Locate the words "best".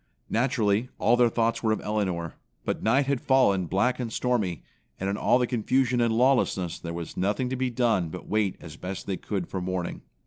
8.77-9.05